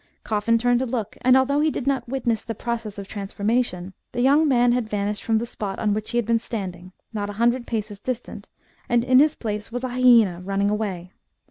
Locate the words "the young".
4.13-4.47